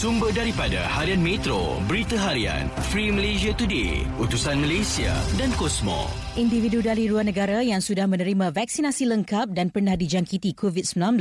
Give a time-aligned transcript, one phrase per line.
[0.00, 6.08] Sumber daripada Harian Metro, Berita Harian, Free Malaysia Today, Utusan Malaysia dan Kosmo.
[6.40, 11.20] Individu dari luar negara yang sudah menerima vaksinasi lengkap dan pernah dijangkiti COVID-19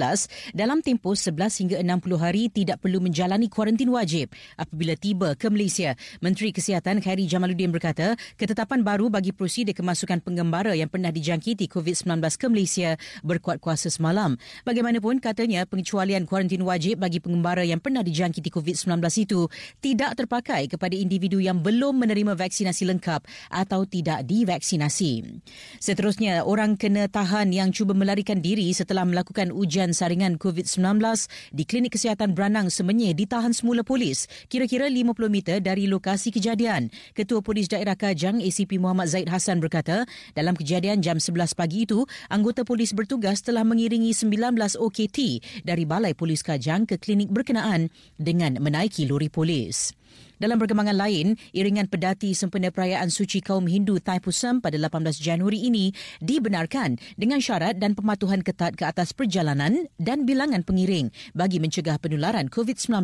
[0.55, 5.99] dalam tempoh 11 hingga 60 hari tidak perlu menjalani kuarantin wajib apabila tiba ke Malaysia.
[6.23, 12.23] Menteri Kesihatan Khairi Jamaluddin berkata, ketetapan baru bagi prosedur kemasukan penggembara yang pernah dijangkiti COVID-19
[12.39, 12.89] ke Malaysia
[13.27, 14.39] berkuat kuasa semalam.
[14.63, 19.49] Bagaimanapun, katanya pengecualian kuarantin wajib bagi penggembara yang pernah dijangkiti COVID-19 itu
[19.81, 25.41] tidak terpakai kepada individu yang belum menerima vaksinasi lengkap atau tidak divaksinasi vaksinasi.
[25.81, 30.99] Seterusnya, orang kena tahan yang cuba melarikan diri setelah melakukan ujian saringan COVID-19
[31.55, 36.91] di Klinik Kesihatan Branang Semenyih ditahan semula polis kira-kira 50 meter dari lokasi kejadian.
[37.17, 40.03] Ketua Polis Daerah Kajang ACP Muhammad Zaid Hassan berkata,
[40.35, 45.17] dalam kejadian jam 11 pagi itu, anggota polis bertugas telah mengiringi 19 OKT
[45.63, 47.87] dari Balai Polis Kajang ke klinik berkenaan
[48.19, 49.89] dengan menaiki lori polis.
[50.39, 55.91] Dalam perkembangan lain, iringan pedati sempena perayaan suci kaum Hindu Thaipusam pada 18 Januari ini
[56.23, 62.47] dibenarkan dengan syarat dan pematuhan ketat ke atas perjalanan dan bilangan pengiring bagi mencegah penularan
[62.47, 63.03] COVID-19.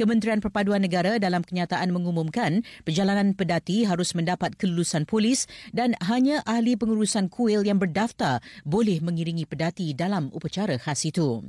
[0.00, 5.44] Kementerian Perpaduan Negara dalam kenyataan mengumumkan perjalanan pedati harus mendapat kelulusan polis
[5.76, 11.44] dan hanya ahli pengurusan kuil yang berdaftar boleh mengiringi pedati dalam upacara khas itu.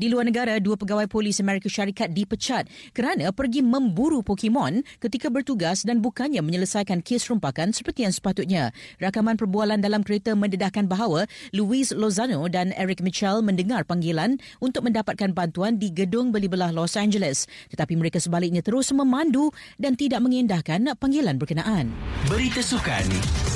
[0.00, 2.64] Di luar negara, dua pegawai polis Amerika Syarikat dipecat
[2.96, 8.70] kerana pergi memburu Pokemon ketika bertugas dan bukannya menyelesaikan kes rompakan seperti yang sepatutnya.
[9.00, 11.24] Rakaman perbualan dalam kereta mendedahkan bahawa
[11.56, 16.98] Luis Lozano dan Eric Mitchell mendengar panggilan untuk mendapatkan bantuan di gedung beli belah Los
[16.98, 17.48] Angeles.
[17.72, 21.92] Tetapi mereka sebaliknya terus memandu dan tidak mengendahkan panggilan berkenaan.
[22.26, 23.06] Berita sukan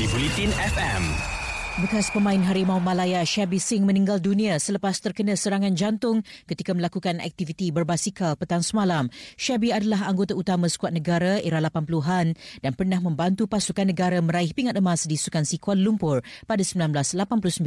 [0.01, 1.34] di Bulletin FM.
[1.75, 7.75] Bekas pemain Harimau Malaya Shabby Singh meninggal dunia selepas terkena serangan jantung ketika melakukan aktiviti
[7.75, 9.11] berbasikal petang semalam.
[9.35, 14.79] Shabby adalah anggota utama skuad negara era 80-an dan pernah membantu pasukan negara meraih pingat
[14.79, 17.59] emas di Sukan Si Kuala Lumpur pada 1989.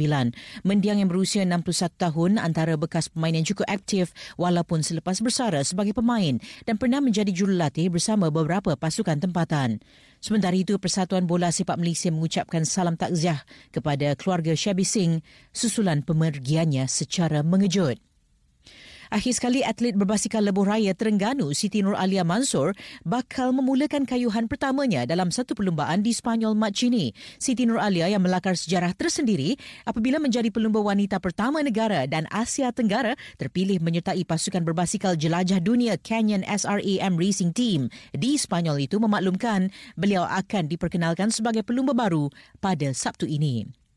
[0.64, 1.68] Mendiang yang berusia 61
[2.00, 7.28] tahun antara bekas pemain yang cukup aktif walaupun selepas bersara sebagai pemain dan pernah menjadi
[7.28, 9.84] jurulatih bersama beberapa pasukan tempatan.
[10.18, 15.22] Sementara itu, Persatuan Bola Sepak Malaysia mengucapkan salam takziah kepada keluarga Shabby Singh
[15.54, 18.02] susulan pemergiannya secara mengejut.
[19.08, 22.76] Akhir sekali atlet berbasikal lebuh raya Terengganu Siti Nur Alia Mansur
[23.08, 27.16] bakal memulakan kayuhan pertamanya dalam satu perlumbaan di Spanyol Mac ini.
[27.40, 29.56] Siti Nur Alia yang melakar sejarah tersendiri
[29.88, 35.96] apabila menjadi pelumba wanita pertama negara dan Asia Tenggara terpilih menyertai pasukan berbasikal jelajah dunia
[35.96, 42.28] Canyon SRAM Racing Team di Spanyol itu memaklumkan beliau akan diperkenalkan sebagai pelumba baru
[42.60, 43.87] pada Sabtu ini.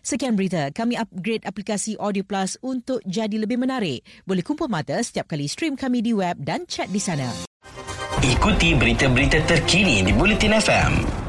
[0.00, 0.72] Sekian berita.
[0.74, 4.02] Kami upgrade aplikasi Audio Plus untuk jadi lebih menarik.
[4.26, 7.28] Boleh kumpul mata setiap kali stream kami di web dan chat di sana.
[8.22, 11.21] Ikuti berita-berita terkini di Bulletin FM.